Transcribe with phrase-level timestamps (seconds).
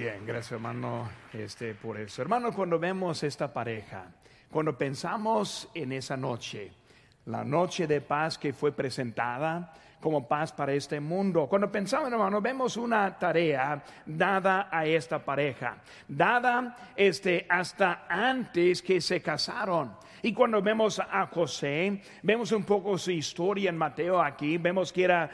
[0.00, 2.22] Bien, gracias hermano este, por eso.
[2.22, 4.06] Hermano, cuando vemos esta pareja,
[4.50, 6.72] cuando pensamos en esa noche,
[7.30, 11.46] la noche de paz que fue presentada como paz para este mundo.
[11.46, 15.76] Cuando pensamos, hermano, vemos una tarea dada a esta pareja,
[16.08, 19.92] dada este, hasta antes que se casaron.
[20.22, 25.04] Y cuando vemos a José, vemos un poco su historia en Mateo aquí, vemos que
[25.04, 25.30] era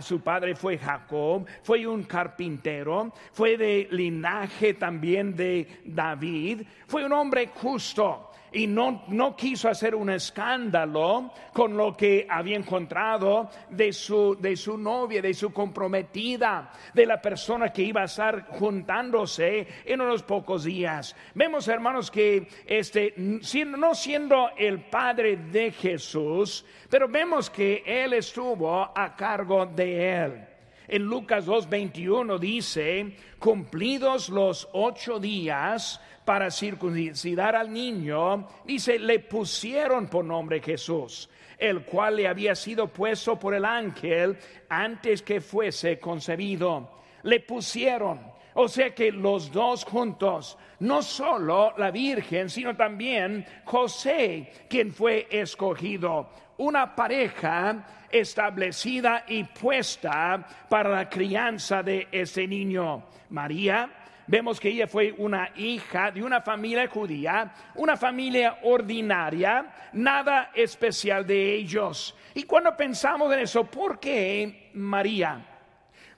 [0.00, 7.12] su padre fue Jacob, fue un carpintero, fue de linaje también de David, fue un
[7.12, 13.92] hombre justo y no, no quiso hacer un escándalo con lo que había encontrado de
[13.92, 19.66] su, de su novia, de su comprometida, de la persona que iba a estar juntándose
[19.84, 21.14] en unos pocos días.
[21.34, 28.92] Vemos, hermanos, que este, no siendo el padre de Jesús, pero vemos que él estuvo
[28.96, 30.48] a cargo de él.
[30.86, 40.06] En Lucas 2.21 dice, cumplidos los ocho días, para circuncidar al niño, dice, le pusieron
[40.06, 44.36] por nombre Jesús, el cual le había sido puesto por el ángel
[44.68, 47.02] antes que fuese concebido.
[47.24, 48.20] Le pusieron,
[48.54, 55.26] o sea que los dos juntos, no solo la Virgen, sino también José, quien fue
[55.30, 63.04] escogido, una pareja establecida y puesta para la crianza de ese niño.
[63.30, 63.90] María,
[64.26, 71.26] vemos que ella fue una hija de una familia judía, una familia ordinaria, nada especial
[71.26, 72.16] de ellos.
[72.34, 75.44] Y cuando pensamos en eso, ¿por qué María?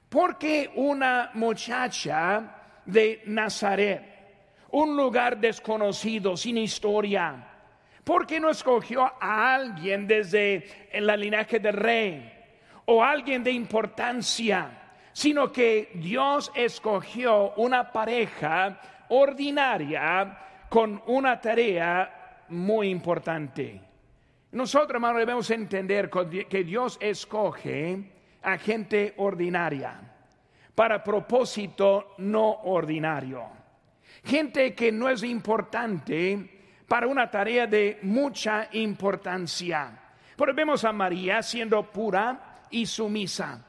[0.09, 4.15] ¿Por qué una muchacha de Nazaret?
[4.71, 7.53] Un lugar desconocido, sin historia.
[8.05, 12.33] ¿Por qué no escogió a alguien desde el linaje del rey?
[12.84, 14.86] O alguien de importancia
[15.17, 18.78] sino que Dios escogió una pareja
[19.09, 23.81] ordinaria con una tarea muy importante.
[24.53, 28.12] Nosotros, hermanos, debemos entender que Dios escoge
[28.43, 29.99] a gente ordinaria
[30.75, 33.43] para propósito no ordinario.
[34.22, 39.98] Gente que no es importante para una tarea de mucha importancia.
[40.37, 43.66] Pero vemos a María siendo pura y sumisa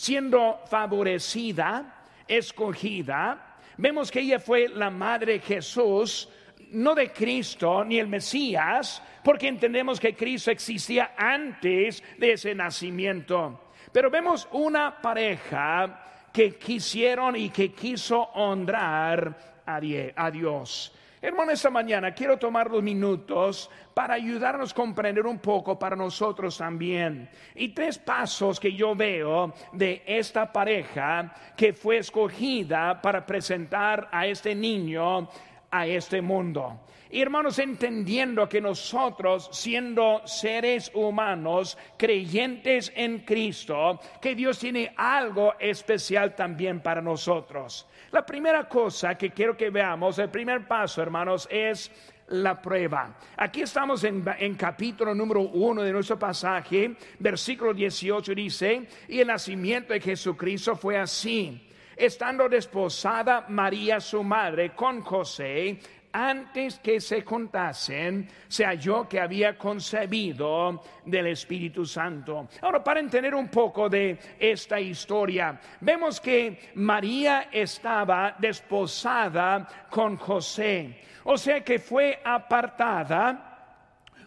[0.00, 3.58] siendo favorecida, escogida.
[3.76, 6.26] Vemos que ella fue la madre de Jesús,
[6.70, 13.72] no de Cristo ni el Mesías, porque entendemos que Cristo existía antes de ese nacimiento.
[13.92, 20.94] Pero vemos una pareja que quisieron y que quiso honrar a Dios.
[21.22, 26.56] Hermano, esta mañana quiero tomar dos minutos para ayudarnos a comprender un poco para nosotros
[26.56, 27.28] también.
[27.54, 34.26] Y tres pasos que yo veo de esta pareja que fue escogida para presentar a
[34.26, 35.28] este niño
[35.70, 36.80] a este mundo.
[37.10, 45.54] Y hermanos, entendiendo que nosotros, siendo seres humanos, creyentes en Cristo, que Dios tiene algo
[45.58, 47.86] especial también para nosotros.
[48.12, 51.92] La primera cosa que quiero que veamos, el primer paso, hermanos, es
[52.26, 53.16] la prueba.
[53.36, 54.24] Aquí estamos en,
[54.56, 60.98] capítulo número uno de nuestro pasaje, versículo 18 dice, y el nacimiento de Jesucristo fue
[60.98, 61.68] así.
[61.96, 65.78] Estando desposada María su madre con José,
[66.12, 72.48] antes que se contasen, se halló que había concebido del Espíritu Santo.
[72.62, 81.00] Ahora, para entender un poco de esta historia, vemos que María estaba desposada con José,
[81.24, 83.46] o sea que fue apartada,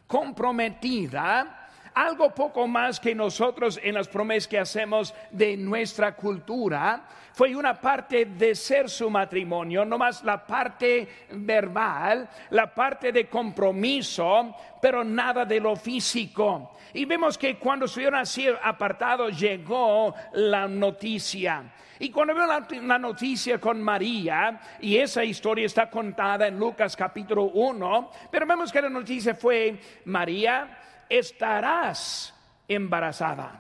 [0.08, 1.63] comprometida,
[1.94, 7.80] algo poco más que nosotros en las promesas que hacemos de nuestra cultura, fue una
[7.80, 15.04] parte de ser su matrimonio, no más la parte verbal, la parte de compromiso, pero
[15.04, 16.74] nada de lo físico.
[16.94, 21.74] Y vemos que cuando estuvieron así apartados llegó la noticia.
[22.00, 27.46] Y cuando veo la, noticia con María, y esa historia está contada en Lucas capítulo
[27.46, 30.83] 1, pero vemos que la noticia fue, María,
[31.18, 32.34] estarás
[32.68, 33.60] embarazada.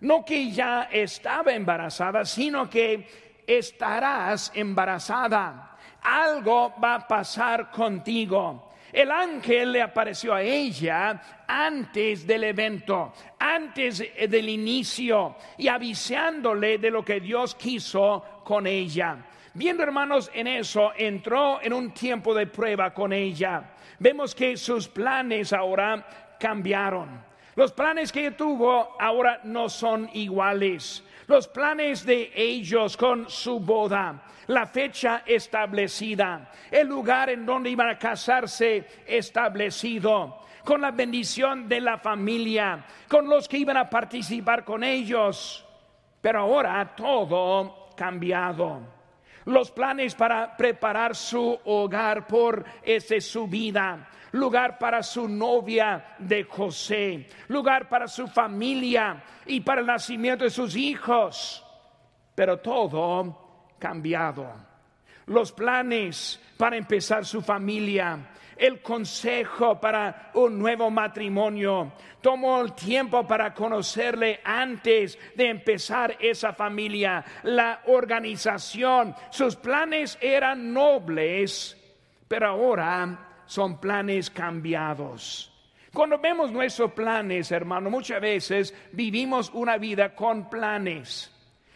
[0.00, 5.76] No que ya estaba embarazada, sino que estarás embarazada.
[6.02, 8.70] Algo va a pasar contigo.
[8.92, 16.90] El ángel le apareció a ella antes del evento, antes del inicio y avisándole de
[16.90, 19.16] lo que Dios quiso con ella.
[19.54, 23.74] Viendo hermanos en eso, entró en un tiempo de prueba con ella.
[23.98, 27.24] Vemos que sus planes ahora cambiaron.
[27.56, 31.02] Los planes que tuvo ahora no son iguales.
[31.26, 37.88] los planes de ellos con su boda, la fecha establecida, el lugar en donde iban
[37.88, 44.66] a casarse establecido, con la bendición de la familia, con los que iban a participar
[44.66, 45.64] con ellos.
[46.20, 48.82] Pero ahora todo cambiado.
[49.46, 56.44] Los planes para preparar su hogar por ese su vida, lugar para su novia de
[56.44, 61.64] José, lugar para su familia y para el nacimiento de sus hijos.
[62.34, 64.52] Pero todo cambiado.
[65.26, 71.92] Los planes para empezar su familia, el consejo para un nuevo matrimonio.
[72.20, 79.14] Tomó el tiempo para conocerle antes de empezar esa familia, la organización.
[79.30, 81.76] Sus planes eran nobles,
[82.26, 85.50] pero ahora son planes cambiados.
[85.92, 91.30] Cuando vemos nuestros planes, hermano, muchas veces vivimos una vida con planes.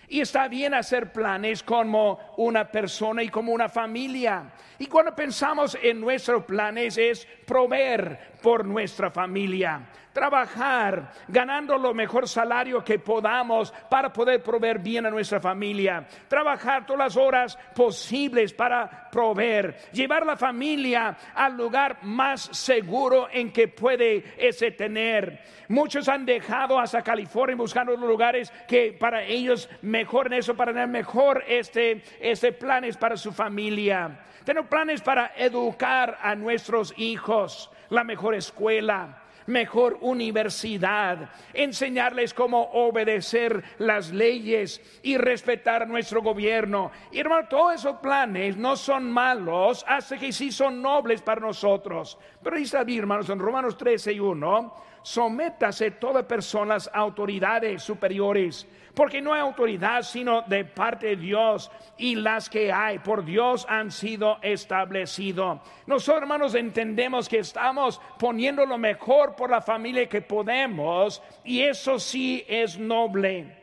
[0.08, 4.50] Y está bien hacer planes como una persona y como una familia.
[4.78, 12.28] Y cuando pensamos en nuestros planes es proveer por nuestra familia, trabajar ganando lo mejor
[12.28, 18.52] salario que podamos para poder proveer bien a nuestra familia, trabajar todas las horas posibles
[18.52, 25.42] para proveer, llevar la familia al lugar más seguro en que puede ese tener.
[25.66, 30.72] Muchos han dejado hasta California buscando los lugares que para ellos mejor en eso, para
[30.72, 34.24] tener mejor este, este planes para su familia.
[34.48, 43.62] Tenemos planes para educar a nuestros hijos, la mejor escuela, mejor universidad, enseñarles cómo obedecer
[43.76, 46.90] las leyes y respetar nuestro gobierno.
[47.12, 52.16] Y hermano, todos esos planes no son malos, hasta que sí son nobles para nosotros.
[52.42, 58.66] Pero dice aquí, hermanos, en Romanos 13 y 1, sométase toda persona a autoridades superiores
[58.98, 63.64] porque no hay autoridad sino de parte de Dios y las que hay por Dios
[63.68, 65.60] han sido establecidos.
[65.86, 72.00] Nosotros hermanos entendemos que estamos poniendo lo mejor por la familia que podemos y eso
[72.00, 73.56] sí es noble.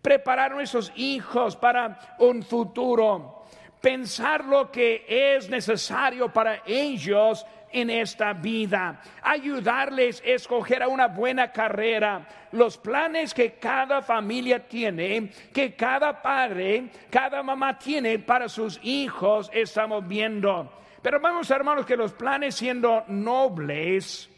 [0.00, 3.46] Preparar a nuestros hijos para un futuro,
[3.80, 11.08] pensar lo que es necesario para ellos en esta vida, ayudarles a escoger a una
[11.08, 18.48] buena carrera, los planes que cada familia tiene, que cada padre, cada mamá tiene para
[18.48, 20.72] sus hijos, estamos viendo.
[21.02, 24.28] Pero vamos hermanos que los planes siendo nobles,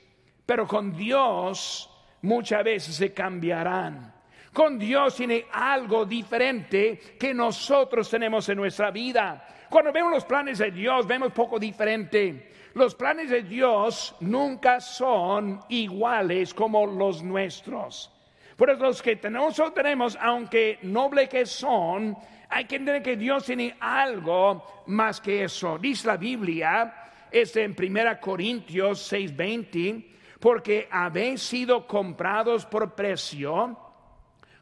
[0.45, 1.91] pero con Dios
[2.23, 4.15] muchas veces se cambiarán.
[4.53, 9.47] Con Dios tiene algo diferente que nosotros tenemos en nuestra vida.
[9.71, 12.51] Cuando vemos los planes de Dios, vemos poco diferente.
[12.75, 18.11] Los planes de Dios nunca son iguales como los nuestros.
[18.57, 22.17] Por eso los que nosotros tenemos, aunque noble que son,
[22.49, 25.79] hay que entender que Dios tiene algo más que eso.
[25.79, 26.93] Dice la Biblia,
[27.31, 30.05] es en 1 Corintios 6:20,
[30.41, 33.79] porque habéis sido comprados por precio,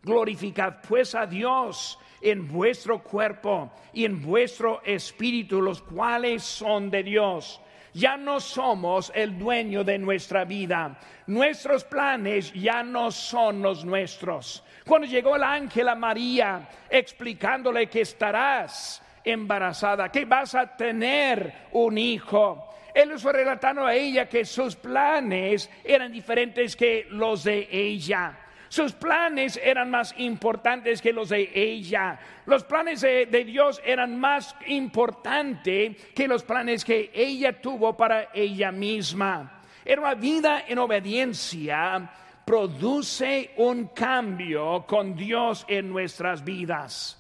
[0.08, 7.02] glorificad pues a Dios en vuestro cuerpo y en vuestro espíritu, los cuales son de
[7.02, 7.60] Dios
[7.98, 10.98] ya no somos el dueño de nuestra vida.
[11.26, 14.62] Nuestros planes ya no son los nuestros.
[14.86, 21.98] Cuando llegó el ángel a María explicándole que estarás embarazada, que vas a tener un
[21.98, 22.74] hijo.
[22.94, 28.38] Él fue relatando a ella que sus planes eran diferentes que los de ella.
[28.68, 32.18] Sus planes eran más importantes que los de ella.
[32.46, 38.70] Los planes de, Dios eran más importantes que los planes que ella tuvo para ella
[38.70, 39.62] misma.
[39.84, 42.10] Era una vida en obediencia
[42.44, 47.14] produce un cambio con Dios en nuestras vidas.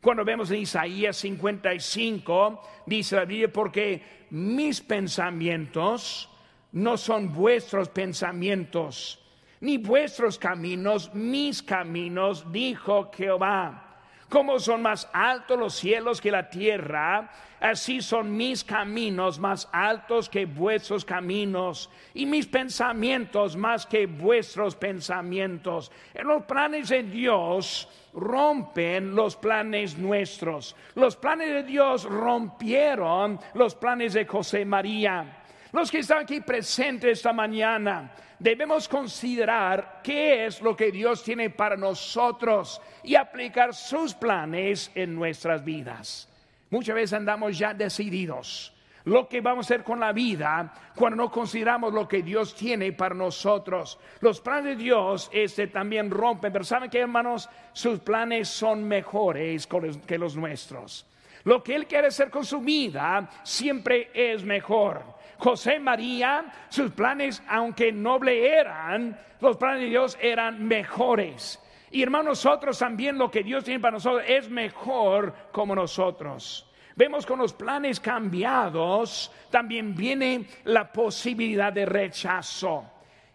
[0.00, 6.28] Cuando vemos en Isaías 55, dice la Biblia, porque mis pensamientos
[6.72, 9.27] no son vuestros pensamientos
[9.60, 13.84] ni vuestros caminos, mis caminos, dijo Jehová.
[14.28, 20.28] Como son más altos los cielos que la tierra, así son mis caminos más altos
[20.28, 25.90] que vuestros caminos, y mis pensamientos más que vuestros pensamientos.
[26.12, 30.76] En los planes de Dios rompen los planes nuestros.
[30.94, 35.37] Los planes de Dios rompieron los planes de José María.
[35.72, 41.50] Los que están aquí presentes esta mañana, debemos considerar qué es lo que Dios tiene
[41.50, 46.28] para nosotros y aplicar sus planes en nuestras vidas.
[46.70, 48.74] Muchas veces andamos ya decididos.
[49.04, 52.92] lo que vamos a hacer con la vida cuando no consideramos lo que Dios tiene
[52.92, 53.98] para nosotros.
[54.20, 57.48] Los planes de Dios este, también rompen, pero ¿saben qué, hermanos?
[57.72, 59.66] Sus planes son mejores
[60.06, 61.06] que los nuestros.
[61.48, 65.02] Lo que Él quiere hacer con su vida siempre es mejor.
[65.38, 71.58] José María, sus planes, aunque noble eran, los planes de Dios eran mejores.
[71.90, 76.70] Y hermanos, nosotros también lo que Dios tiene para nosotros es mejor como nosotros.
[76.94, 82.84] Vemos con los planes cambiados, también viene la posibilidad de rechazo.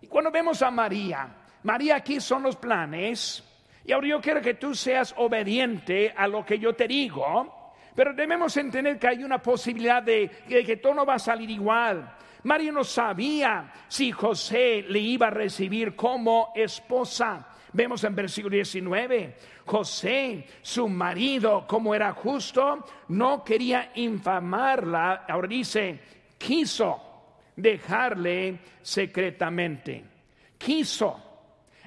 [0.03, 1.29] Y cuando vemos a María,
[1.63, 3.43] María aquí son los planes,
[3.83, 7.62] y ahora yo quiero que tú seas obediente a lo que yo te digo,
[7.95, 12.15] pero debemos entender que hay una posibilidad de, que todo no va a salir igual.
[12.43, 17.47] María no sabía si José le iba a recibir como esposa.
[17.71, 25.25] Vemos en versículo 19, José, su marido, como era justo, no quería infamarla.
[25.27, 25.99] Ahora dice,
[26.37, 27.01] quiso
[27.55, 30.03] dejarle secretamente.
[30.57, 31.19] Quiso.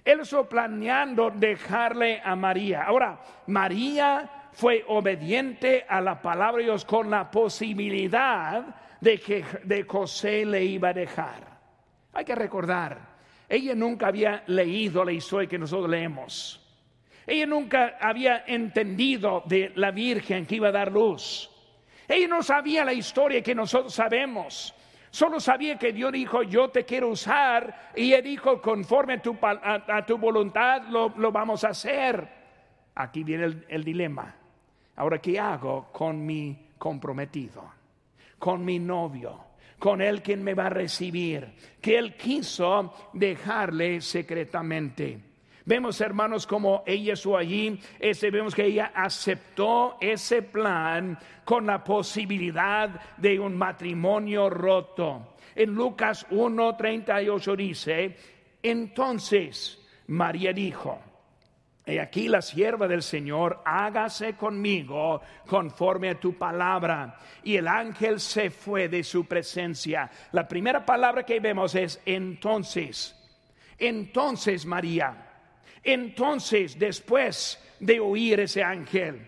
[0.05, 2.85] Él estuvo planeando dejarle a María.
[2.85, 8.65] Ahora, María fue obediente a la palabra de Dios con la posibilidad
[9.03, 11.59] de que de José le iba a dejar.
[12.15, 12.99] Hay que recordar,
[13.51, 16.63] ella nunca había leído la historia que nosotros leemos.
[17.27, 21.51] Ella nunca había entendido de la Virgen que iba a dar luz.
[22.09, 24.75] Ella no sabía la historia que nosotros sabemos.
[25.11, 27.91] Solo sabía que Dios dijo, yo te quiero usar.
[27.95, 32.27] Y él dijo, conforme a tu, a, tu voluntad, lo, vamos a hacer.
[32.95, 34.35] Aquí viene el, el dilema.
[34.97, 37.65] Ahora, ¿qué hago con mi comprometido?
[38.39, 39.47] Con mi novio
[39.79, 45.21] con él quien me va a recibir, que él quiso dejarle secretamente.
[45.65, 51.83] Vemos, hermanos, como ella estuvo allí, ese, vemos que ella aceptó ese plan con la
[51.83, 55.35] posibilidad de un matrimonio roto.
[55.55, 58.17] En Lucas 1:38 dice,
[58.63, 61.01] entonces María dijo,
[61.89, 67.17] y aquí la sierva del Señor, hágase conmigo conforme a tu palabra.
[67.45, 70.11] Y el ángel se fue de su presencia.
[70.33, 73.15] La primera palabra que vemos es entonces.
[73.79, 75.17] Entonces María.
[75.85, 79.25] Entonces después de oír ese ángel.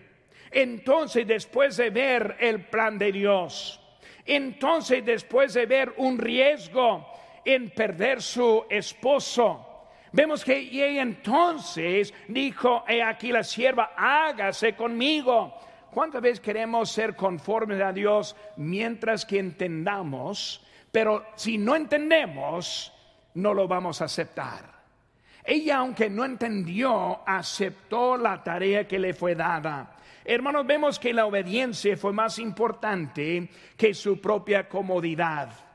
[0.51, 3.79] Entonces después de ver el plan de Dios.
[4.25, 7.07] Entonces después de ver un riesgo
[7.45, 9.68] en perder su esposo
[10.11, 15.53] Vemos que y entonces dijo, he aquí la sierva, hágase conmigo.
[15.91, 20.65] ¿Cuántas veces queremos ser conformes a Dios mientras que entendamos?
[20.91, 22.91] Pero si no entendemos,
[23.35, 24.79] no lo vamos a aceptar.
[25.43, 29.95] Ella, aunque no entendió, aceptó la tarea que le fue dada.
[30.25, 35.68] Hermanos, vemos que la obediencia fue más importante que su propia comodidad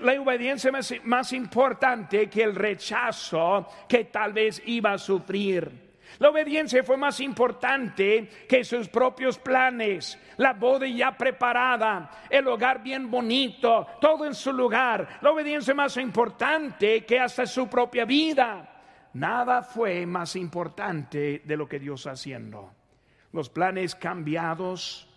[0.00, 5.88] la obediencia más, más importante que el rechazo que tal vez iba a sufrir.
[6.18, 12.82] La obediencia fue más importante que sus propios planes, la boda ya preparada, el hogar
[12.82, 15.20] bien bonito, todo en su lugar.
[15.20, 18.68] La obediencia más importante que hasta su propia vida.
[19.12, 22.72] Nada fue más importante de lo que Dios haciendo.
[23.32, 25.08] Los planes cambiados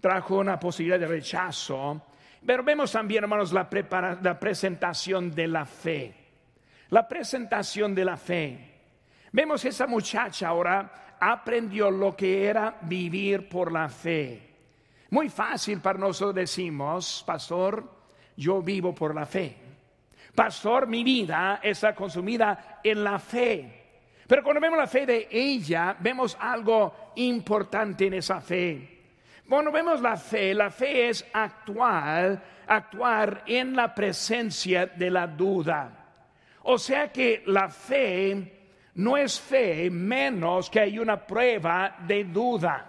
[0.00, 2.02] trajo una posibilidad de rechazo
[2.48, 3.68] pero vemos también, hermanos, la,
[4.22, 6.14] la presentación de la fe.
[6.88, 8.74] La presentación de la fe.
[9.32, 14.54] Vemos esa muchacha ahora aprendió lo que era vivir por la fe.
[15.10, 17.84] Muy fácil para nosotros decimos, pastor,
[18.34, 19.54] yo vivo por la fe.
[20.34, 23.82] Pastor, mi vida está consumida en la fe.
[24.26, 28.97] Pero cuando vemos la fe de ella, vemos algo importante en esa fe.
[29.48, 30.52] Bueno, vemos la fe.
[30.52, 35.90] La fe es actuar, actuar en la presencia de la duda.
[36.64, 42.84] O sea que la fe no es fe menos que hay una prueba de duda.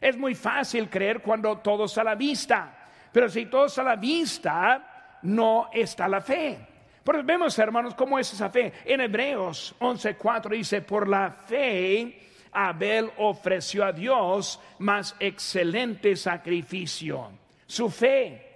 [0.00, 3.84] Es muy fácil creer cuando todo está a la vista, pero si todo está a
[3.84, 6.58] la vista, no está la fe.
[7.04, 8.72] Pero vemos, hermanos, cómo es esa fe.
[8.84, 12.18] En Hebreos 11:4 dice, por la fe
[12.66, 17.30] Abel ofreció a Dios más excelente sacrificio,
[17.64, 18.46] su fe.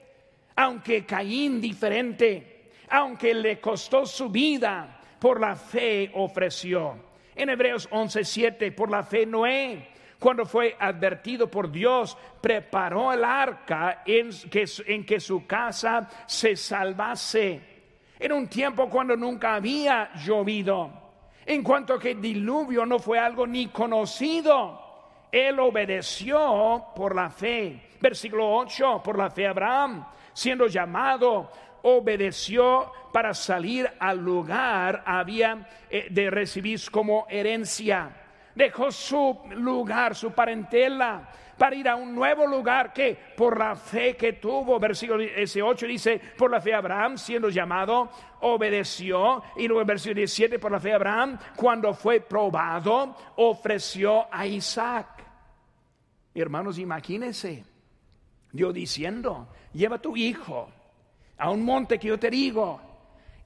[0.56, 6.96] Aunque Caín diferente, aunque le costó su vida, por la fe ofreció.
[7.36, 14.02] En Hebreos 11:7, por la fe Noé, cuando fue advertido por Dios, preparó el arca
[14.04, 17.60] en que, en que su casa se salvase.
[18.18, 21.01] En un tiempo cuando nunca había llovido
[21.46, 24.80] en cuanto que el diluvio no fue algo ni conocido.
[25.30, 27.90] Él obedeció por la fe.
[28.00, 31.50] Versículo 8, por la fe Abraham, siendo llamado,
[31.82, 38.21] obedeció para salir al lugar había eh, de recibir como herencia.
[38.54, 44.16] Dejó su lugar, su parentela, para ir a un nuevo lugar que por la fe
[44.16, 49.42] que tuvo, versículo 8 dice, por la fe Abraham, siendo llamado, obedeció.
[49.56, 55.24] Y luego el versículo 17, por la fe Abraham, cuando fue probado, ofreció a Isaac.
[56.34, 57.64] Hermanos, imagínense,
[58.50, 60.68] Dios diciendo, lleva tu hijo
[61.38, 62.91] a un monte que yo te digo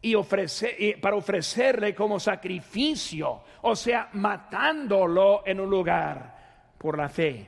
[0.07, 7.45] y ofrece, para ofrecerle como sacrificio, o sea, matándolo en un lugar por la fe.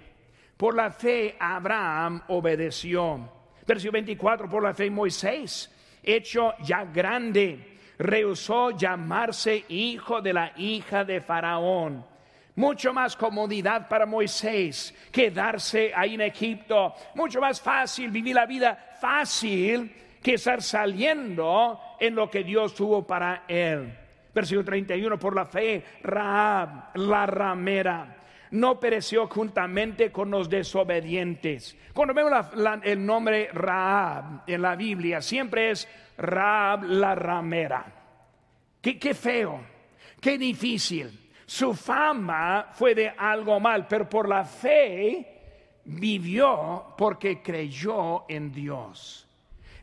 [0.56, 3.32] Por la fe Abraham obedeció.
[3.64, 5.72] Versículo 24, por la fe Moisés,
[6.02, 12.04] hecho ya grande, rehusó llamarse hijo de la hija de Faraón.
[12.56, 16.92] Mucho más comodidad para Moisés quedarse ahí en Egipto.
[17.14, 23.06] Mucho más fácil vivir la vida fácil que estar saliendo en lo que Dios tuvo
[23.06, 23.96] para él.
[24.34, 28.16] Versículo 31, por la fe, Raab, la ramera,
[28.52, 31.76] no pereció juntamente con los desobedientes.
[31.92, 32.32] Cuando vemos
[32.84, 37.84] el nombre Raab en la Biblia, siempre es Raab la ramera.
[38.80, 39.60] Qué, qué feo,
[40.20, 41.30] qué difícil.
[41.44, 49.27] Su fama fue de algo mal, pero por la fe vivió porque creyó en Dios.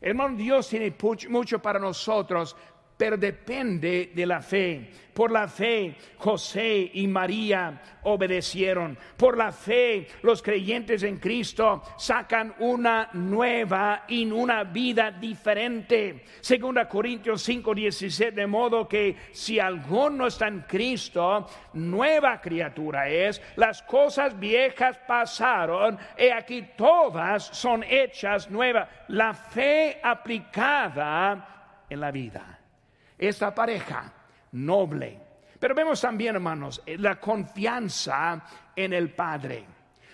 [0.00, 0.94] Hermano, Dios tiene
[1.28, 2.56] mucho para nosotros,
[2.96, 4.90] pero depende de la fe.
[5.12, 8.98] Por la fe, José y María obedecieron.
[9.16, 16.24] Por la fe, los creyentes en Cristo sacan una nueva y una vida diferente.
[16.40, 23.40] Segunda Corintios 5, 17, de modo que si alguno está en Cristo, nueva criatura es.
[23.56, 28.88] Las cosas viejas pasaron y aquí todas son hechas nuevas.
[29.08, 32.55] La fe aplicada en la vida
[33.18, 34.12] esta pareja
[34.52, 35.20] noble.
[35.58, 38.44] Pero vemos también, hermanos, la confianza
[38.74, 39.64] en el Padre.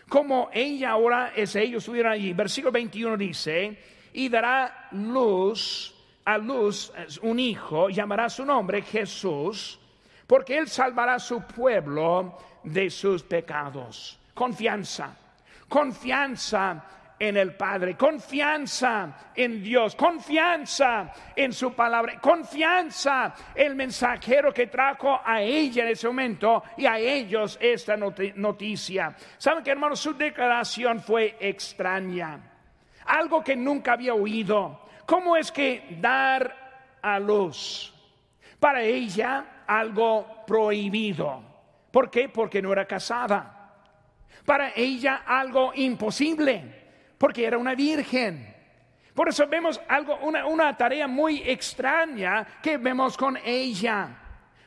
[0.09, 2.33] Como ella ahora es ellos estuvieron allí.
[2.33, 3.79] Versículo 21 dice,
[4.13, 5.95] y dará luz
[6.25, 9.79] a luz un hijo, llamará su nombre Jesús,
[10.27, 14.19] porque él salvará a su pueblo de sus pecados.
[14.35, 15.17] Confianza,
[15.69, 16.85] confianza
[17.19, 24.67] en el Padre, confianza en Dios, confianza en su palabra, confianza en el mensajero que
[24.67, 29.15] trajo a ella en ese momento y a ellos esta noticia.
[29.39, 30.01] ¿Saben que hermanos?
[30.01, 32.41] Su declaración fue extraña,
[33.07, 34.89] algo que nunca había oído.
[35.07, 37.95] ¿Cómo es que dar a luz?
[38.59, 41.43] Para ella algo prohibido.
[41.93, 42.29] ¿Por qué?
[42.29, 43.75] Porque no era casada.
[44.45, 46.82] Para ella algo imposible
[47.23, 48.53] porque era una virgen.
[49.15, 54.09] Por eso vemos algo, una, una tarea muy extraña que vemos con ella.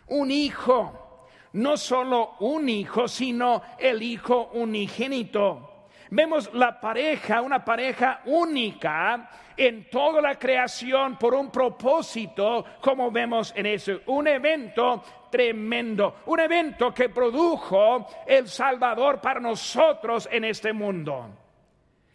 [0.08, 5.88] Un hijo, no solo un hijo, sino el hijo unigénito.
[6.12, 13.52] Vemos la pareja, una pareja única en toda la creación por un propósito, como vemos
[13.54, 20.72] en eso, un evento tremendo, un evento que produjo el Salvador para nosotros en este
[20.72, 21.45] mundo.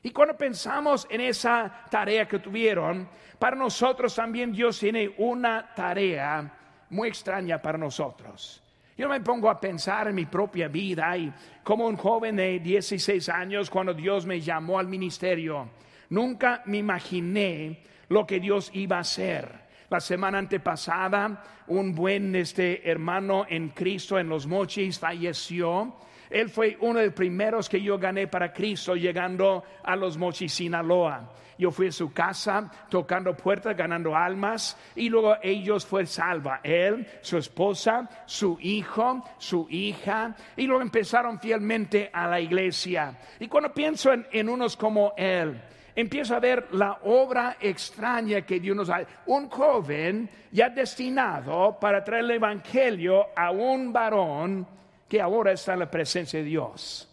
[0.03, 3.09] Y cuando pensamos en esa tarea que tuvieron,
[3.39, 6.51] para nosotros también Dios tiene una tarea
[6.91, 8.63] muy extraña para nosotros.
[8.97, 11.33] Yo me pongo a pensar en mi propia vida y
[11.63, 15.71] como un joven de 16 años, cuando Dios me llamó al ministerio,
[16.11, 19.71] nunca me imaginé lo que Dios iba a hacer.
[19.89, 25.97] La semana antepasada, un buen este, hermano en Cristo en los mochis falleció
[26.31, 30.53] él fue uno de los primeros que yo gané para Cristo llegando a los Mochis,
[30.53, 31.33] Sinaloa.
[31.59, 36.61] Yo fui a su casa tocando puertas, ganando almas y luego ellos fue salva.
[36.63, 43.19] Él, su esposa, su hijo, su hija y luego empezaron fielmente a la iglesia.
[43.41, 45.61] Y cuando pienso en, unos como él,
[45.95, 49.03] empiezo a ver la obra extraña que Dios nos ha.
[49.27, 54.80] Un joven ya destinado para traer el evangelio a un varón
[55.11, 57.09] que ahora está en la presencia de Dios.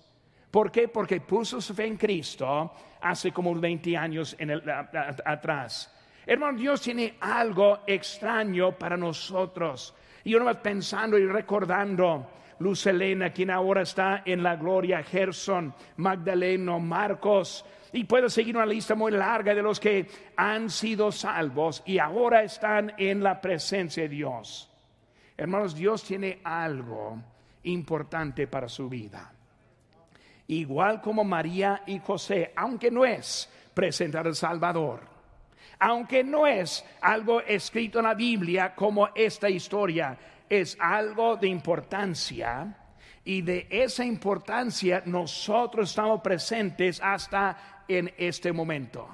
[0.51, 0.87] ¿Por qué?
[0.87, 4.63] Porque puso su fe en Cristo hace como 20 años en el,
[5.25, 5.91] atrás.
[6.23, 9.95] Hermano, Dios tiene algo extraño para nosotros.
[10.23, 12.29] Y uno va pensando y recordando
[12.59, 18.65] Luz Elena, quien ahora está en la gloria, Gerson, Magdaleno, Marcos, y puedo seguir una
[18.67, 24.03] lista muy larga de los que han sido salvos y ahora están en la presencia
[24.03, 24.69] de Dios.
[25.35, 27.23] Hermanos, Dios tiene algo
[27.67, 29.33] importante para su vida.
[30.49, 35.01] igual como María y José, aunque no es presentar al Salvador,
[35.79, 40.17] aunque no es algo escrito en la Biblia como esta historia,
[40.49, 42.77] es algo de importancia
[43.25, 49.09] y de esa importancia nosotros estamos presentes hasta en este momento.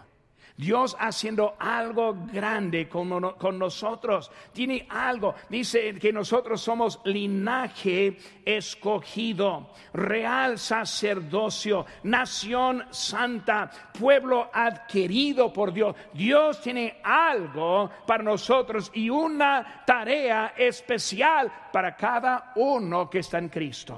[0.56, 3.10] Dios haciendo algo grande con,
[3.58, 4.32] nosotros.
[4.52, 5.34] Tiene algo.
[5.50, 15.96] Dice que nosotros somos linaje escogido, real sacerdocio, nación santa, pueblo adquirido por Dios.
[16.14, 23.50] Dios tiene algo para nosotros y una tarea especial para cada uno que está en
[23.50, 23.98] Cristo.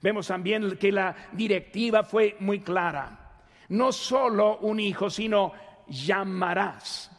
[0.00, 3.20] Vemos también que la directiva fue muy clara.
[3.68, 5.52] No solo un hijo, sino
[5.86, 7.10] llamarás.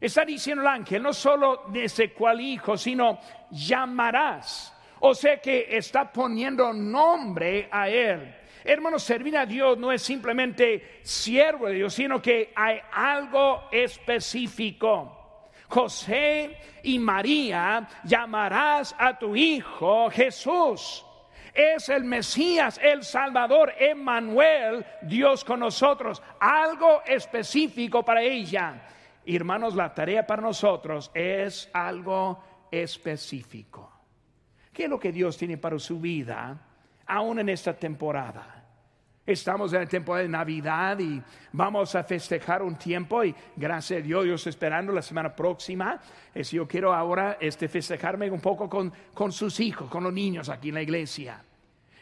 [0.00, 3.20] Está diciendo el ángel, no solo ese cual hijo, sino
[3.50, 4.76] llamarás.
[5.00, 8.34] O sea que está poniendo nombre a él.
[8.64, 15.50] Hermanos, servir a Dios no es simplemente siervo de Dios, sino que hay algo específico.
[15.68, 21.04] José y María llamarás a tu hijo Jesús
[21.54, 28.82] es el Mesías, el Salvador, Emmanuel, Dios con nosotros, algo específico para ella.
[29.24, 33.92] Hermanos, la tarea para nosotros es algo específico.
[34.72, 36.58] ¿Qué es lo que Dios tiene para su vida
[37.06, 38.61] aún en esta temporada?
[39.24, 44.02] Estamos en la temporada de Navidad y vamos a festejar un tiempo y gracias a
[44.02, 46.00] Dios, Dios esperando la semana próxima.
[46.34, 50.48] Es, yo quiero ahora este, festejarme un poco con, con sus hijos, con los niños
[50.48, 51.40] aquí en la iglesia.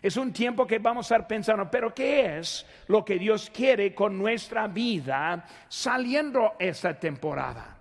[0.00, 3.94] Es un tiempo que vamos a estar pensando, pero ¿qué es lo que Dios quiere
[3.94, 7.79] con nuestra vida saliendo esta temporada?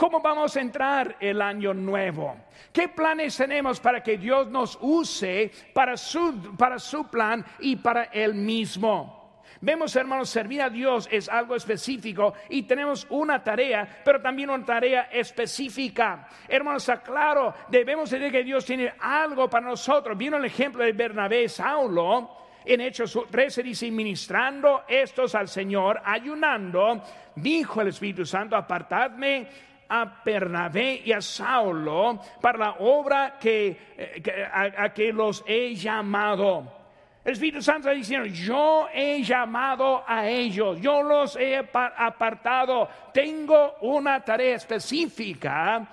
[0.00, 2.34] ¿Cómo vamos a entrar el año nuevo?
[2.72, 8.04] ¿Qué planes tenemos para que Dios nos use para su, para su plan y para
[8.04, 9.42] Él mismo?
[9.60, 14.64] Vemos, hermanos, servir a Dios es algo específico y tenemos una tarea, pero también una
[14.64, 16.26] tarea específica.
[16.48, 20.16] Hermanos, claro, debemos decir que Dios tiene algo para nosotros.
[20.16, 22.38] Vino el ejemplo de Bernabé Saulo.
[22.64, 27.02] En Hechos 13 dice, ministrando estos al Señor, ayunando,
[27.34, 34.48] dijo el Espíritu Santo, apartadme a Bernabé y a Saulo para la obra que, eh,
[34.50, 36.78] a, que los he llamado.
[37.24, 43.74] El Espíritu Santo está diciendo, yo he llamado a ellos, yo los he apartado, tengo
[43.82, 45.86] una tarea específica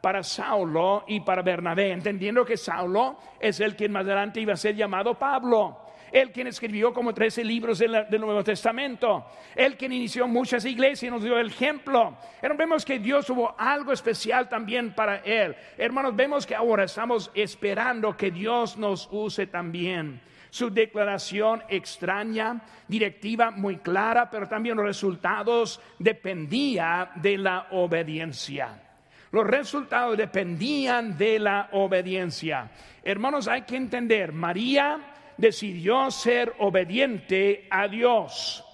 [0.00, 4.56] para Saulo y para Bernabé, entendiendo que Saulo es el que más adelante iba a
[4.56, 5.91] ser llamado Pablo.
[6.12, 9.26] Él quien escribió como 13 libros del, Nuevo Testamento.
[9.56, 12.18] Él quien inició muchas iglesias y nos dio el ejemplo.
[12.42, 15.56] Hermanos, vemos que Dios tuvo algo especial también para él.
[15.78, 20.20] Hermanos, vemos que ahora estamos esperando que Dios nos use también.
[20.50, 28.82] Su declaración extraña, directiva muy clara, pero también los resultados dependían de la obediencia.
[29.30, 32.70] Los resultados dependían de la obediencia.
[33.02, 35.11] Hermanos, hay que entender, María
[35.42, 38.64] decidió ser obediente a Dios.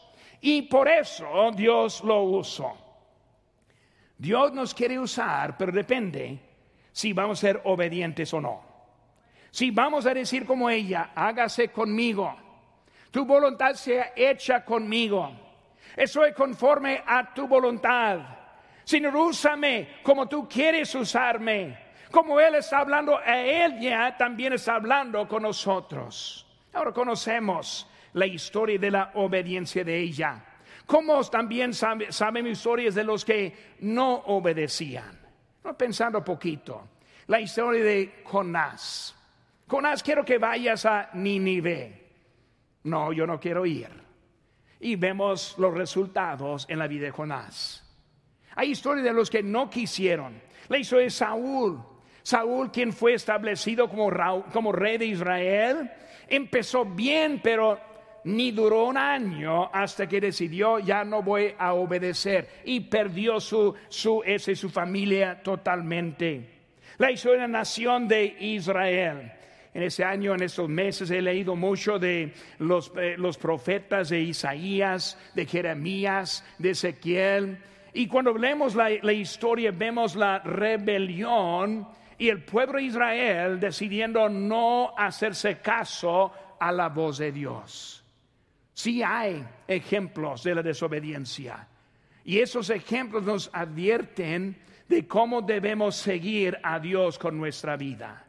[0.43, 2.77] Y por eso Dios lo usó.
[4.19, 6.39] Dios nos quiere usar, pero depende
[6.93, 8.63] si vamos a ser obedientes o no.
[9.51, 12.37] Si vamos a decir como ella, hágase conmigo,
[13.11, 15.33] tu voluntad sea hecha conmigo,
[15.97, 18.21] estoy conforme a tu voluntad.
[18.85, 21.89] Señor, úsame como tú quieres usarme.
[22.11, 26.45] Como Él está hablando a ella, también está hablando con nosotros.
[26.73, 30.45] Ahora conocemos la historia de la obediencia de ella.
[30.87, 35.19] Como también saben historias de los que no obedecían.
[35.77, 36.89] Pensando poquito,
[37.27, 39.15] la historia de Jonás.
[39.67, 42.09] Jonás, quiero que vayas a Nínive.
[42.85, 43.91] No, yo no quiero ir.
[44.81, 47.85] Y vemos los resultados en la vida de Jonás.
[48.55, 50.41] Hay historias de los que no quisieron.
[50.69, 51.83] La historia de Saúl.
[52.23, 54.11] Saúl, quien fue establecido como,
[54.53, 55.91] como rey de Israel,
[56.29, 57.79] empezó bien, pero
[58.25, 63.75] ni duró un año hasta que decidió ya no voy a obedecer y perdió su,
[63.89, 64.23] su,
[64.55, 66.59] su familia totalmente.
[66.99, 69.33] La hizo la nación de Israel.
[69.73, 74.21] En ese año, en estos meses, he leído mucho de los, eh, los profetas de
[74.21, 77.59] Isaías, de Jeremías, de Ezequiel.
[77.93, 81.87] Y cuando leemos la, la historia, vemos la rebelión
[82.19, 88.05] y el pueblo de Israel decidiendo no hacerse caso a la voz de Dios.
[88.75, 91.67] Sí hay ejemplos de la desobediencia
[92.25, 94.57] y esos ejemplos nos advierten
[94.89, 98.25] de cómo debemos seguir a Dios con nuestra vida.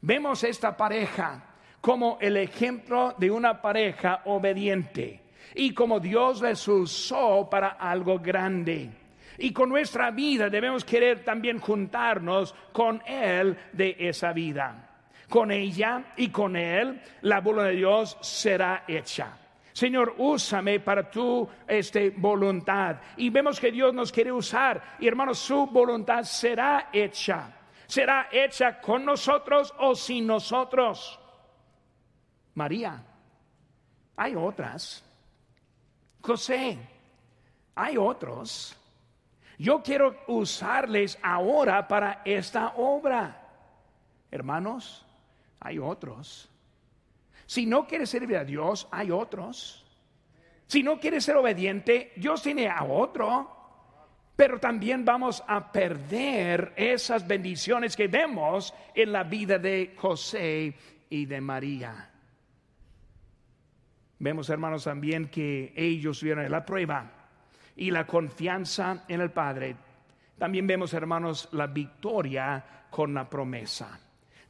[0.00, 5.20] Vemos esta pareja como el ejemplo de una pareja obediente
[5.54, 8.90] y como Dios les usó para algo grande.
[9.38, 14.88] Y con nuestra vida debemos querer también juntarnos con Él de esa vida.
[15.28, 19.38] Con ella y con Él la voluntad de Dios será hecha.
[19.72, 22.96] Señor, úsame para tu este, voluntad.
[23.16, 24.96] Y vemos que Dios nos quiere usar.
[24.98, 27.50] Y hermanos, su voluntad será hecha.
[27.86, 31.18] Será hecha con nosotros o sin nosotros.
[32.54, 33.02] María,
[34.16, 35.02] hay otras.
[36.20, 36.78] José,
[37.74, 38.76] hay otros.
[39.58, 43.48] Yo quiero usarles ahora para esta obra.
[44.30, 45.06] Hermanos,
[45.60, 46.50] hay otros.
[47.46, 49.84] Si no quieres servir a Dios, hay otros.
[50.66, 53.58] Si no quieres ser obediente, Dios tiene a otro.
[54.34, 60.74] Pero también vamos a perder esas bendiciones que vemos en la vida de José
[61.10, 62.10] y de María.
[64.18, 67.21] Vemos, hermanos, también que ellos vieron la prueba
[67.76, 69.76] y la confianza en el Padre.
[70.38, 73.98] También vemos, hermanos, la victoria con la promesa.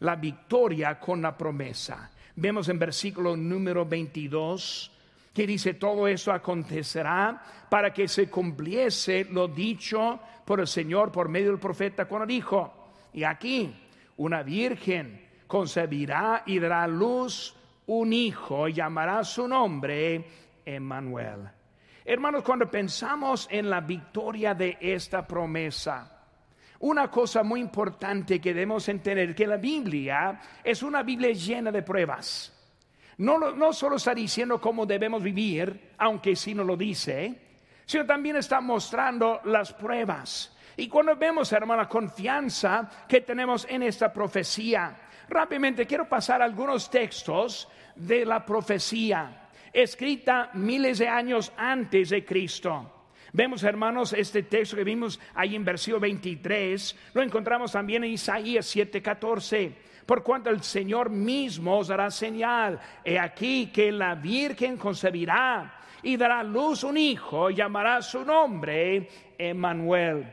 [0.00, 2.10] La victoria con la promesa.
[2.36, 4.90] Vemos en versículo número 22
[5.32, 11.28] que dice, todo eso acontecerá para que se cumpliese lo dicho por el Señor por
[11.28, 13.74] medio del profeta cuando dijo, y aquí
[14.18, 17.54] una virgen concebirá y dará luz
[17.86, 20.24] un hijo y llamará su nombre
[20.64, 21.61] Emmanuel.
[22.04, 26.22] Hermanos, cuando pensamos en la victoria de esta promesa,
[26.80, 31.82] una cosa muy importante que debemos entender que la Biblia es una Biblia llena de
[31.82, 32.52] pruebas.
[33.18, 37.40] No, solo está diciendo cómo debemos vivir, aunque sí nos lo dice,
[37.86, 40.56] sino también está mostrando las pruebas.
[40.76, 44.96] Y cuando vemos, hermano, la confianza que tenemos en esta profecía,
[45.28, 49.41] rápidamente quiero pasar algunos textos de la profecía,
[49.72, 52.90] escrita miles de años antes de Cristo.
[53.32, 58.66] Vemos, hermanos, este texto que vimos ahí en versículo 23, lo encontramos también en Isaías
[58.66, 59.72] 7:14.
[60.04, 66.16] Por cuanto el Señor mismo os dará señal, he aquí que la Virgen concebirá y
[66.16, 69.08] dará luz un hijo, y llamará su nombre
[69.38, 70.26] Emmanuel.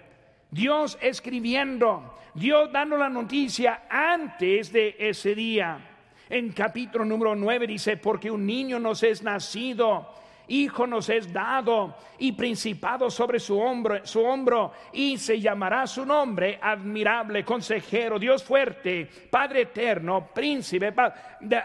[0.52, 5.89] Dios escribiendo, Dios dando la noticia antes de ese día.
[6.30, 10.08] En capítulo número 9 dice, porque un niño nos es nacido
[10.50, 16.06] hijo nos es dado y principado sobre su hombro, su hombro y se llamará su
[16.06, 20.94] nombre admirable, consejero, Dios fuerte, Padre eterno, príncipe,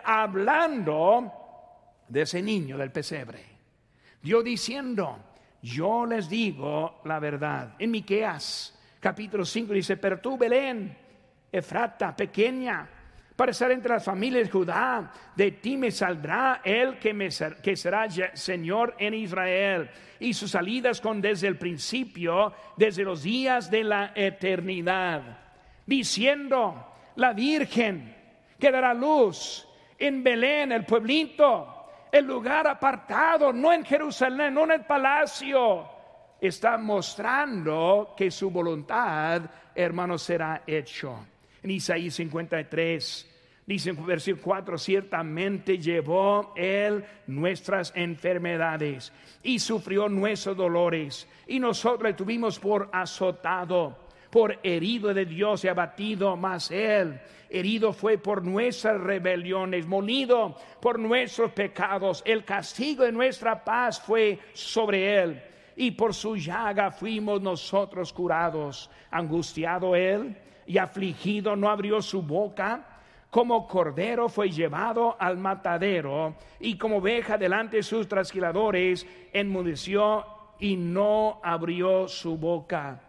[0.05, 1.33] hablando
[2.07, 3.43] de ese niño del pesebre.
[4.23, 5.19] Dios diciendo,
[5.63, 7.75] yo les digo la verdad.
[7.79, 10.97] En Miqueas capítulo 5 dice, pero tú Belén,
[11.51, 12.89] Efrata, pequeña,
[13.37, 15.11] para estar entre las familias de Judá.
[15.35, 19.91] De ti me saldrá el que, me, será Señor en Israel.
[20.21, 25.39] Y sus salidas con desde el principio, desde los días de la eternidad.
[25.85, 28.15] Diciendo, la Virgen
[28.59, 29.69] que dará luz
[29.99, 35.89] en Belén, el pueblito, el lugar apartado, no en Jerusalén, no en el palacio.
[36.41, 39.43] Está mostrando que su voluntad,
[39.75, 41.27] hermano, será hecho
[41.65, 43.31] en Isaías 53.
[43.67, 49.11] Dice en versículo 4, ciertamente llevó él nuestras enfermedades
[49.43, 53.97] y sufrió nuestros dolores y nosotros le tuvimos por azotado,
[54.31, 60.99] por herido de Dios y abatido, mas él herido fue por nuestras rebeliones, molido por
[60.99, 65.43] nuestros pecados, el castigo de nuestra paz fue sobre él
[65.75, 72.85] y por su llaga fuimos nosotros curados, angustiado él y afligido no abrió su boca.
[73.31, 80.25] Como cordero fue llevado al matadero y como oveja delante de sus trasquiladores enmudeció
[80.61, 83.01] y no abrió su boca.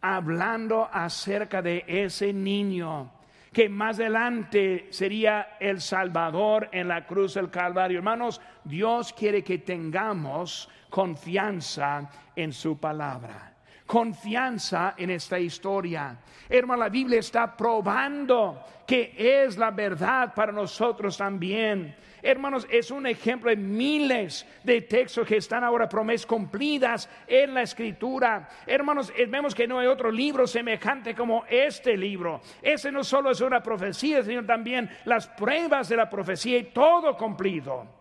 [0.00, 3.12] Hablando acerca de ese niño
[3.52, 7.98] que más adelante sería el Salvador en la cruz del Calvario.
[7.98, 13.57] Hermanos, Dios quiere que tengamos confianza en su palabra
[13.88, 16.18] confianza en esta historia.
[16.46, 21.96] Hermano, la Biblia está probando que es la verdad para nosotros también.
[22.22, 27.62] Hermanos, es un ejemplo de miles de textos que están ahora promesas cumplidas en la
[27.62, 28.46] escritura.
[28.66, 32.42] Hermanos, eh, vemos que no hay otro libro semejante como este libro.
[32.60, 37.16] Ese no solo es una profecía, sino también las pruebas de la profecía y todo
[37.16, 37.97] cumplido.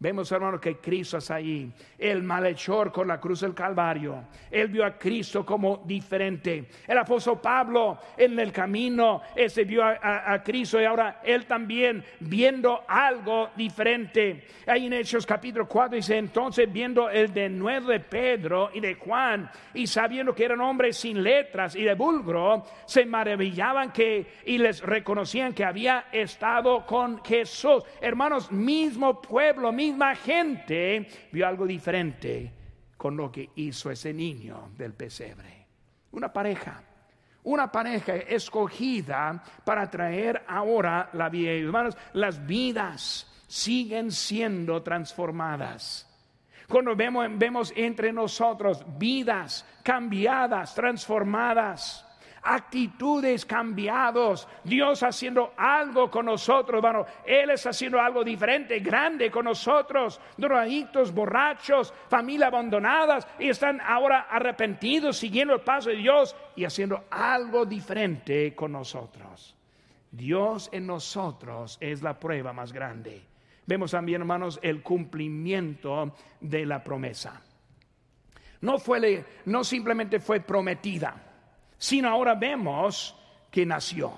[0.00, 1.72] Vemos, hermano, que Cristo está ahí.
[1.98, 4.26] El malhechor con la cruz del Calvario.
[4.48, 6.68] Él vio a Cristo como diferente.
[6.86, 12.84] El apóstol Pablo en el camino, ese vio a, Cristo y ahora él también viendo
[12.86, 14.46] algo diferente.
[14.68, 18.94] Ahí en Hechos capítulo 4 dice, entonces viendo el de nuevo de Pedro y de
[18.94, 24.58] Juan y sabiendo que eran hombres sin letras y de vulgro, se maravillaban que y
[24.58, 27.82] les reconocían que había estado con Jesús.
[28.00, 32.52] Hermanos, mismo pueblo, mismo misma gente vio algo diferente
[32.96, 35.66] con lo que hizo ese niño del pesebre.
[36.12, 36.82] Una pareja,
[37.44, 41.52] una pareja escogida para traer ahora la vida.
[41.52, 46.04] Hermanos, las vidas siguen siendo transformadas.
[46.68, 52.04] Cuando vemos, vemos entre nosotros vidas cambiadas, transformadas
[52.42, 57.06] actitudes cambiados, Dios haciendo algo con nosotros, hermano.
[57.24, 64.26] Él está haciendo algo diferente, grande con nosotros, drogadictos, borrachos, familia abandonadas, y están ahora
[64.30, 69.56] arrepentidos, siguiendo el paso de Dios y haciendo algo diferente con nosotros.
[70.10, 73.22] Dios en nosotros es la prueba más grande.
[73.66, 77.42] Vemos también, hermanos, el cumplimiento de la promesa.
[78.60, 81.27] No, fue, no simplemente fue prometida,
[81.78, 83.14] sino ahora vemos
[83.50, 84.12] que nació.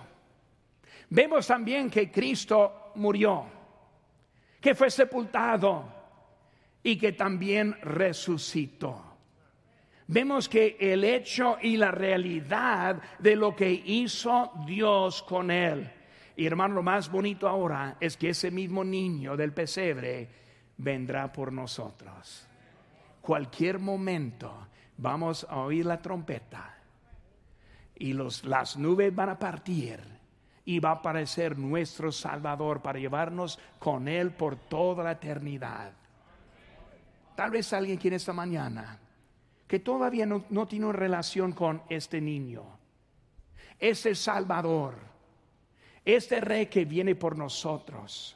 [1.11, 3.45] Vemos también que Cristo murió,
[4.61, 5.85] que fue sepultado
[6.83, 9.05] y que también resucitó.
[10.07, 15.89] Vemos que el hecho y la realidad de lo que hizo Dios con él.
[16.37, 20.29] Y hermano, lo más bonito ahora es que ese mismo niño del pesebre
[20.79, 22.47] vendrá por nosotros.
[23.21, 26.80] Cualquier momento vamos a oír la trompeta
[28.01, 30.01] y los, las nubes van a partir
[30.65, 35.93] y va a aparecer nuestro Salvador para llevarnos con Él por toda la eternidad.
[37.37, 38.99] Tal vez alguien en esta mañana
[39.69, 42.65] que todavía no, no tiene relación con este niño,
[43.79, 44.95] este Salvador,
[46.03, 48.35] este Rey que viene por nosotros.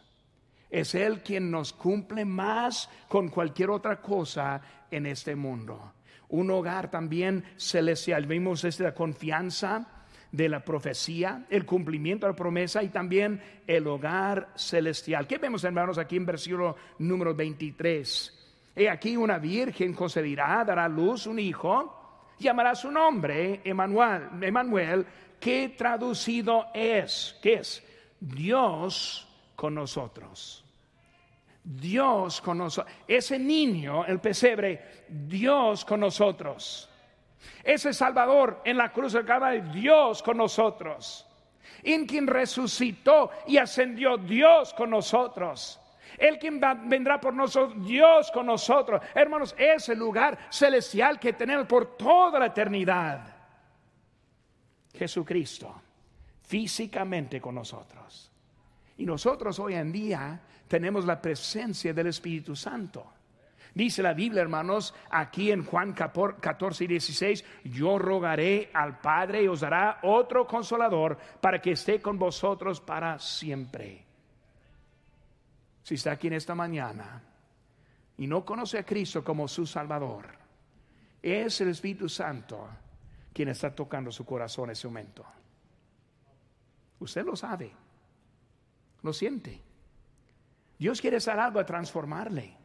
[0.69, 5.95] Es Él quien nos cumple más con cualquier otra cosa en este mundo
[6.29, 8.27] un hogar también celestial.
[8.27, 9.87] Vimos esta confianza
[10.33, 15.29] de la profecía, el cumplimiento de la promesa y también el hogar celestial.
[15.29, 18.41] ¿Qué vemos, hermanos, aquí en versículo número 23?
[18.75, 25.07] He aquí una virgen concebirá, dará luz un hijo, llamará su nombre Emanuel, Emanuel,
[25.39, 27.85] que traducido es, ¿qué es?
[28.19, 30.64] Dios con nosotros.
[31.65, 32.95] Dios con nosotros.
[33.09, 36.91] Ese niño, el pesebre, Dios con nosotros.
[37.63, 41.27] Ese Salvador en la cruz del Calvario, Dios con nosotros.
[41.83, 45.81] En quien resucitó y ascendió, Dios con nosotros.
[46.19, 49.01] El quien vendrá por nosotros, Dios con nosotros.
[49.15, 53.35] Hermanos, ese lugar celestial que tenemos por toda la eternidad.
[54.95, 55.75] Jesucristo,
[56.43, 58.31] físicamente con nosotros.
[58.97, 60.41] Y nosotros hoy en día
[60.75, 63.07] tenemos la presencia del Espíritu Santo.
[63.73, 69.47] Dice la Biblia, hermanos, aquí en Juan 14 y 16, yo rogaré al Padre y
[69.47, 74.05] os dará otro consolador para que esté con vosotros para siempre.
[75.85, 77.23] Si está aquí en esta mañana
[78.19, 80.27] y no conoce a Cristo como su Salvador,
[81.23, 82.69] es el Espíritu Santo
[83.33, 85.25] quien está tocando su corazón en ese momento.
[86.99, 87.71] Usted lo sabe,
[89.03, 89.64] lo siente.
[90.79, 92.57] Dios quiere hacer algo a transformarle.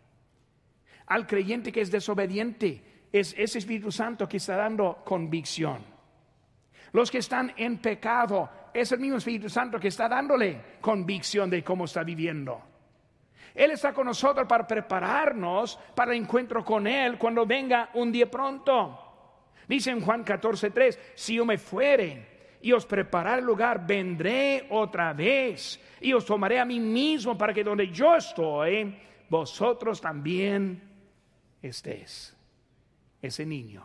[1.07, 5.83] Al creyente que es desobediente, es ese Espíritu Santo que está dando convicción.
[6.91, 11.63] Los que están en pecado, es el mismo Espíritu Santo que está dándole convicción de
[11.63, 12.61] cómo está viviendo.
[13.53, 18.29] Él está con nosotros para prepararnos para el encuentro con Él cuando venga un día
[18.29, 19.05] pronto.
[19.67, 25.13] Dice en Juan 14:3, si yo me fuere y os preparar el lugar, vendré otra
[25.13, 28.97] vez y os tomaré a mí mismo para que donde yo estoy,
[29.29, 30.81] vosotros también
[31.61, 32.35] estéis.
[33.21, 33.83] Ese niño,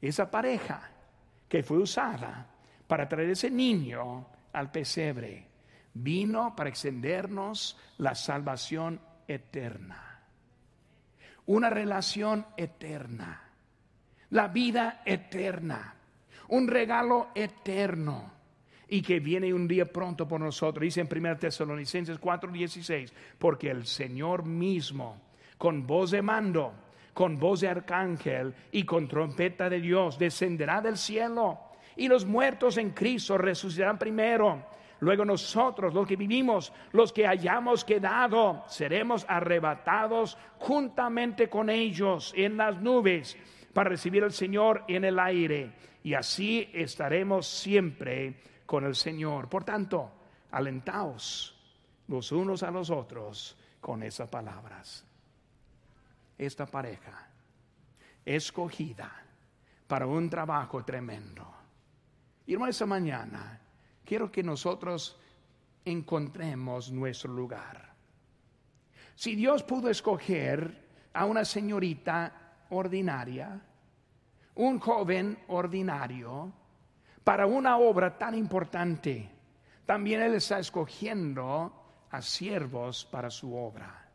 [0.00, 0.90] esa pareja
[1.48, 2.46] que fue usada
[2.86, 5.46] para traer ese niño al pesebre,
[5.94, 10.20] vino para extendernos la salvación eterna.
[11.46, 13.48] Una relación eterna.
[14.30, 15.96] La vida eterna
[16.52, 18.30] un regalo eterno
[18.88, 20.82] y que viene un día pronto por nosotros.
[20.82, 25.16] Dice en 1 Tesalonicenses 4:16, porque el Señor mismo,
[25.56, 26.74] con voz de mando,
[27.14, 31.58] con voz de arcángel y con trompeta de Dios, descenderá del cielo
[31.96, 34.70] y los muertos en Cristo resucitarán primero.
[35.00, 42.56] luego nosotros, los que vivimos, los que hayamos quedado, seremos arrebatados juntamente con ellos en
[42.56, 43.36] las nubes
[43.72, 45.72] para recibir al Señor en el aire.
[46.02, 49.48] Y así estaremos siempre con el Señor.
[49.48, 50.10] Por tanto,
[50.50, 51.58] alentaos
[52.08, 55.04] los unos a los otros con esas palabras.
[56.36, 57.28] Esta pareja
[58.24, 59.10] escogida
[59.86, 61.46] para un trabajo tremendo.
[62.46, 63.60] Y esta mañana
[64.04, 65.18] quiero que nosotros
[65.84, 67.92] encontremos nuestro lugar.
[69.14, 72.41] Si Dios pudo escoger a una señorita
[72.72, 73.60] ordinaria,
[74.56, 76.52] un joven ordinario,
[77.24, 79.30] para una obra tan importante,
[79.86, 81.72] también Él está escogiendo
[82.10, 84.08] a siervos para su obra.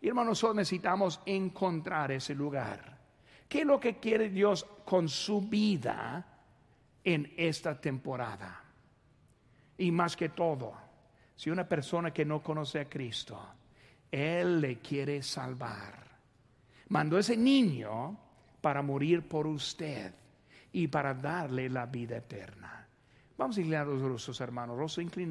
[0.00, 2.98] Hermanos, nosotros necesitamos encontrar ese lugar.
[3.48, 6.26] ¿Qué es lo que quiere Dios con su vida
[7.02, 8.62] en esta temporada?
[9.78, 10.74] Y más que todo,
[11.34, 13.40] si una persona que no conoce a Cristo,
[14.10, 16.03] Él le quiere salvar.
[16.88, 18.18] Mandó ese niño
[18.60, 20.14] para morir por usted
[20.72, 22.88] y para darle la vida eterna.
[23.36, 24.00] Vamos a inclinar los
[24.40, 25.22] hermanos, rostro inclinado.